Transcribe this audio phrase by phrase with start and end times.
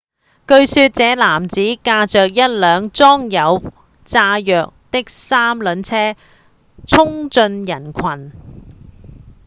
[0.47, 3.71] 據說這名男子駕著一輛裝有
[4.03, 6.17] 炸藥的三輪車
[6.87, 8.31] 衝進人群